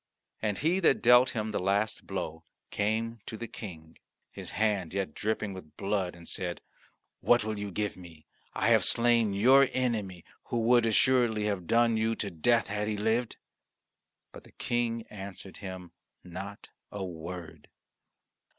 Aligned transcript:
And 0.41 0.57
he 0.57 0.79
that 0.79 1.03
dealt 1.03 1.35
him 1.35 1.51
the 1.51 1.59
last 1.59 2.07
blow 2.07 2.43
came 2.71 3.19
to 3.27 3.37
the 3.37 3.47
King, 3.47 3.99
his 4.31 4.49
hand 4.49 4.95
yet 4.95 5.13
dripping 5.13 5.53
with 5.53 5.77
blood, 5.77 6.15
and 6.15 6.27
said, 6.27 6.59
"What 7.19 7.43
will 7.43 7.59
you 7.59 7.69
give 7.69 7.95
me? 7.95 8.25
I 8.55 8.69
have 8.69 8.83
slain 8.83 9.31
your 9.35 9.67
enemy, 9.73 10.25
who 10.45 10.57
would 10.61 10.87
assuredly 10.87 11.43
have 11.45 11.67
done 11.67 11.97
you 11.97 12.15
to 12.15 12.31
death 12.31 12.65
had 12.65 12.87
he 12.87 12.97
lived." 12.97 13.37
But 14.31 14.43
the 14.43 14.53
King 14.53 15.05
answered 15.11 15.57
him 15.57 15.91
not 16.23 16.69
a 16.91 17.05
word. 17.05 17.67